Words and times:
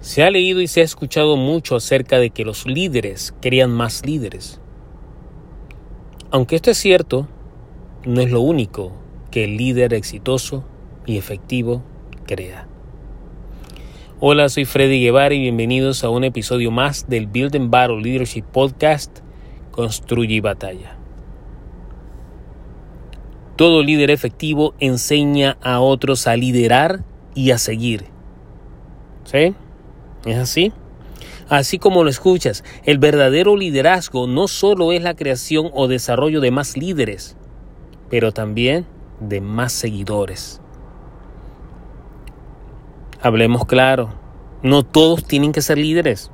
Se 0.00 0.22
ha 0.22 0.30
leído 0.30 0.62
y 0.62 0.66
se 0.66 0.80
ha 0.80 0.84
escuchado 0.84 1.36
mucho 1.36 1.76
acerca 1.76 2.18
de 2.18 2.30
que 2.30 2.44
los 2.44 2.66
líderes 2.66 3.34
querían 3.42 3.70
más 3.70 4.04
líderes. 4.06 4.58
Aunque 6.30 6.56
esto 6.56 6.70
es 6.70 6.78
cierto, 6.78 7.28
no 8.06 8.22
es 8.22 8.30
lo 8.30 8.40
único 8.40 8.92
que 9.30 9.44
el 9.44 9.58
líder 9.58 9.92
exitoso 9.92 10.64
y 11.04 11.18
efectivo 11.18 11.82
crea. 12.24 12.66
Hola, 14.20 14.48
soy 14.48 14.64
Freddy 14.64 15.02
Guevara 15.02 15.34
y 15.34 15.40
bienvenidos 15.40 16.02
a 16.02 16.08
un 16.08 16.24
episodio 16.24 16.70
más 16.70 17.08
del 17.08 17.26
Build 17.26 17.56
and 17.56 17.70
Battle 17.70 18.00
Leadership 18.00 18.44
Podcast 18.44 19.18
Construye 19.70 20.40
Batalla. 20.40 20.96
Todo 23.56 23.82
líder 23.82 24.10
efectivo 24.10 24.74
enseña 24.78 25.58
a 25.60 25.80
otros 25.80 26.26
a 26.26 26.36
liderar 26.36 27.04
y 27.34 27.50
a 27.50 27.58
seguir. 27.58 28.06
¿Sí? 29.24 29.54
¿Es 30.24 30.36
así? 30.36 30.72
Así 31.48 31.78
como 31.78 32.04
lo 32.04 32.10
escuchas, 32.10 32.62
el 32.84 32.98
verdadero 32.98 33.56
liderazgo 33.56 34.26
no 34.26 34.46
solo 34.46 34.92
es 34.92 35.02
la 35.02 35.14
creación 35.14 35.70
o 35.74 35.88
desarrollo 35.88 36.40
de 36.40 36.50
más 36.50 36.76
líderes, 36.76 37.36
pero 38.08 38.32
también 38.32 38.86
de 39.18 39.40
más 39.40 39.72
seguidores. 39.72 40.60
Hablemos 43.20 43.66
claro, 43.66 44.14
no 44.62 44.84
todos 44.84 45.24
tienen 45.24 45.52
que 45.52 45.62
ser 45.62 45.78
líderes. 45.78 46.30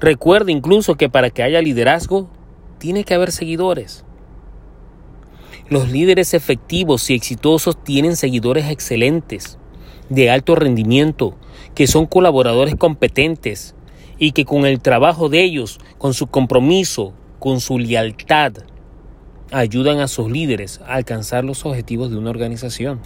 Recuerda 0.00 0.52
incluso 0.52 0.94
que 0.94 1.08
para 1.08 1.30
que 1.30 1.42
haya 1.42 1.60
liderazgo, 1.60 2.30
tiene 2.78 3.04
que 3.04 3.14
haber 3.14 3.32
seguidores. 3.32 4.04
Los 5.68 5.90
líderes 5.90 6.32
efectivos 6.32 7.10
y 7.10 7.14
exitosos 7.14 7.82
tienen 7.82 8.16
seguidores 8.16 8.70
excelentes, 8.70 9.58
de 10.08 10.30
alto 10.30 10.54
rendimiento, 10.54 11.34
que 11.78 11.86
son 11.86 12.06
colaboradores 12.06 12.74
competentes 12.74 13.76
y 14.18 14.32
que 14.32 14.44
con 14.44 14.66
el 14.66 14.80
trabajo 14.80 15.28
de 15.28 15.44
ellos, 15.44 15.78
con 15.96 16.12
su 16.12 16.26
compromiso, 16.26 17.14
con 17.38 17.60
su 17.60 17.78
lealtad, 17.78 18.52
ayudan 19.52 20.00
a 20.00 20.08
sus 20.08 20.28
líderes 20.28 20.80
a 20.80 20.94
alcanzar 20.94 21.44
los 21.44 21.64
objetivos 21.64 22.10
de 22.10 22.18
una 22.18 22.30
organización. 22.30 22.98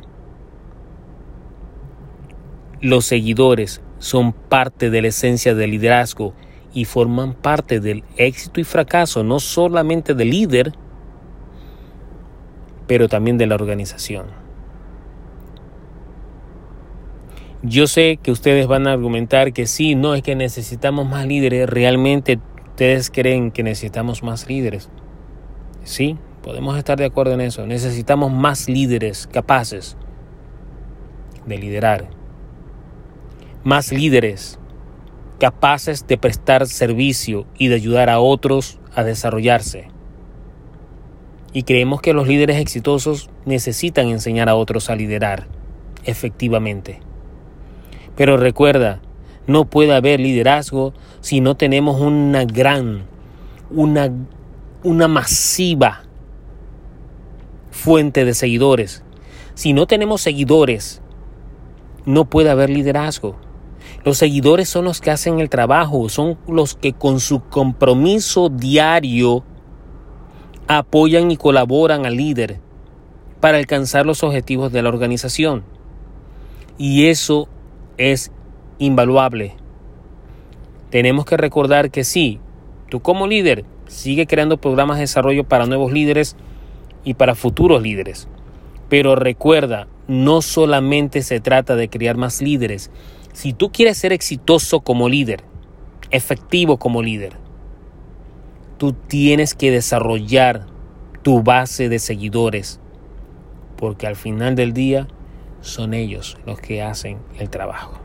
Los 2.81 3.05
seguidores 3.05 3.83
son 3.99 4.33
parte 4.33 4.89
de 4.89 5.03
la 5.03 5.09
esencia 5.09 5.55
del 5.55 5.73
liderazgo 5.73 6.33
y 6.73 6.87
forman 6.87 7.35
parte 7.35 7.79
del 7.79 8.05
éxito 8.17 8.59
y 8.59 8.65
fracaso 8.65 9.23
no 9.23 9.39
solamente 9.39 10.15
del 10.15 10.31
líder, 10.31 10.73
pero 12.87 13.07
también 13.07 13.37
de 13.37 13.49
la 13.49 13.55
organización. 13.57 14.42
Yo 17.63 17.87
sé 17.87 18.19
que 18.21 18.33
ustedes 18.33 18.67
van 18.67 18.87
a 18.89 18.93
argumentar 18.93 19.53
que 19.53 19.67
sí, 19.67 19.95
no 19.95 20.15
es 20.15 20.23
que 20.23 20.35
necesitamos 20.35 21.09
más 21.09 21.27
líderes. 21.27 21.69
Realmente 21.69 22.41
ustedes 22.71 23.11
creen 23.11 23.53
que 23.53 23.63
necesitamos 23.63 24.23
más 24.23 24.49
líderes. 24.49 24.91
Sí, 25.85 26.19
podemos 26.43 26.77
estar 26.77 26.99
de 26.99 27.05
acuerdo 27.05 27.35
en 27.35 27.41
eso. 27.41 27.67
Necesitamos 27.67 28.33
más 28.33 28.69
líderes 28.69 29.29
capaces 29.29 29.97
de 31.47 31.59
liderar. 31.59 32.09
Más 33.63 33.93
líderes 33.93 34.59
capaces 35.39 36.07
de 36.07 36.19
prestar 36.19 36.67
servicio 36.67 37.47
y 37.59 37.69
de 37.69 37.77
ayudar 37.77 38.11
a 38.11 38.19
otros 38.19 38.81
a 38.95 39.05
desarrollarse. 39.05 39.89
Y 41.53 41.65
creemos 41.65 42.01
que 42.01 42.13
los 42.13 42.27
líderes 42.27 42.57
exitosos 42.57 43.31
necesitan 43.45 44.09
enseñar 44.09 44.49
a 44.49 44.55
otros 44.55 44.91
a 44.91 44.97
liderar 44.97 45.47
efectivamente. 46.05 47.01
Pero 48.17 48.37
recuerda, 48.37 49.01
no 49.47 49.65
puede 49.65 49.95
haber 49.95 50.21
liderazgo 50.21 50.93
si 51.21 51.41
no 51.41 51.57
tenemos 51.57 52.01
una 52.01 52.45
gran, 52.45 53.07
una, 53.71 54.11
una 54.83 55.09
masiva 55.09 56.03
fuente 57.71 58.25
de 58.25 58.35
seguidores. 58.35 59.03
Si 59.55 59.73
no 59.73 59.87
tenemos 59.87 60.21
seguidores, 60.21 61.03
no 62.05 62.25
puede 62.27 62.51
haber 62.51 62.71
liderazgo. 62.71 63.37
Los 64.05 64.19
seguidores 64.19 64.69
son 64.69 64.85
los 64.85 65.01
que 65.01 65.11
hacen 65.11 65.41
el 65.41 65.49
trabajo, 65.49 66.09
son 66.09 66.39
los 66.49 66.75
que 66.75 66.93
con 66.93 67.21
su 67.21 67.41
compromiso 67.41 68.49
diario 68.49 69.45
apoyan 70.67 71.31
y 71.31 71.37
colaboran 71.37 72.07
al 72.07 72.17
líder 72.17 72.61
para 73.41 73.59
alcanzar 73.59 74.07
los 74.07 74.23
objetivos 74.23 74.73
de 74.73 74.83
la 74.83 74.89
organización. 74.89 75.65
Y 76.79 77.07
eso 77.07 77.49
es 78.11 78.33
invaluable. 78.79 79.55
Tenemos 80.91 81.25
que 81.25 81.37
recordar 81.37 81.91
que 81.91 82.05
sí, 82.05 82.41
tú 82.91 83.01
como 83.01 83.27
líder 83.27 83.65
sigue 83.87 84.27
creando 84.27 84.57
programas 84.57 84.97
de 84.97 85.03
desarrollo 85.03 85.45
para 85.45 85.67
nuevos 85.67 85.93
líderes 85.93 86.37
y 87.05 87.15
para 87.15 87.35
futuros 87.35 87.83
líderes. 87.83 88.29
Pero 88.89 89.15
recuerda, 89.15 89.87
no 90.09 90.43
solamente 90.43 91.23
se 91.23 91.41
trata 91.41 91.77
de 91.77 91.89
crear 91.89 92.17
más 92.17 92.43
líderes. 92.43 92.91
Si 93.33 93.53
tú 93.53 93.71
quieres 93.71 93.97
ser 93.99 94.13
exitoso 94.13 94.81
como 94.81 95.09
líder, 95.09 95.45
efectivo 96.11 96.77
como 96.77 97.03
líder, 97.03 97.33
tú 98.79 98.93
tienes 98.93 99.55
que 99.55 99.71
desarrollar 99.71 100.67
tu 101.23 101.43
base 101.43 101.89
de 101.89 101.99
seguidores. 101.99 102.81
Porque 103.77 104.07
al 104.07 104.17
final 104.17 104.55
del 104.55 104.73
día, 104.73 105.09
son 105.63 105.95
ellos 105.95 106.37
los 106.45 106.61
que 106.61 106.83
hacen 106.83 107.19
el 107.39 107.49
trabajo. 107.49 107.99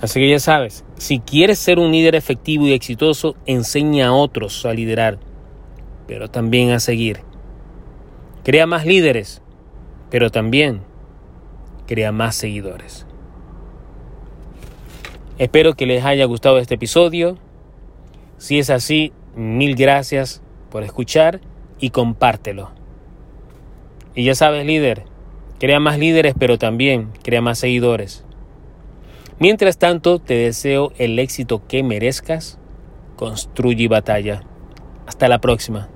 Así 0.00 0.20
que 0.20 0.28
ya 0.28 0.38
sabes, 0.38 0.84
si 0.96 1.20
quieres 1.20 1.58
ser 1.58 1.78
un 1.78 1.90
líder 1.90 2.14
efectivo 2.14 2.66
y 2.66 2.72
exitoso, 2.72 3.36
enseña 3.46 4.08
a 4.08 4.12
otros 4.12 4.66
a 4.66 4.74
liderar, 4.74 5.18
pero 6.06 6.28
también 6.28 6.72
a 6.72 6.80
seguir. 6.80 7.20
Crea 8.42 8.66
más 8.66 8.84
líderes, 8.84 9.40
pero 10.10 10.28
también 10.30 10.82
crea 11.86 12.12
más 12.12 12.34
seguidores. 12.34 13.06
Espero 15.38 15.74
que 15.74 15.86
les 15.86 16.04
haya 16.04 16.26
gustado 16.26 16.58
este 16.58 16.74
episodio. 16.74 17.38
Si 18.36 18.58
es 18.58 18.68
así, 18.68 19.12
mil 19.34 19.74
gracias 19.74 20.42
por 20.70 20.82
escuchar 20.82 21.40
y 21.80 21.90
compártelo. 21.90 22.83
Y 24.14 24.24
ya 24.24 24.34
sabes, 24.34 24.64
líder, 24.64 25.04
crea 25.58 25.80
más 25.80 25.98
líderes, 25.98 26.34
pero 26.38 26.58
también 26.58 27.10
crea 27.22 27.40
más 27.40 27.58
seguidores. 27.58 28.24
Mientras 29.38 29.78
tanto, 29.78 30.20
te 30.20 30.34
deseo 30.34 30.92
el 30.98 31.18
éxito 31.18 31.66
que 31.66 31.82
merezcas. 31.82 32.58
Construye 33.16 33.88
batalla. 33.88 34.42
Hasta 35.06 35.28
la 35.28 35.40
próxima. 35.40 35.88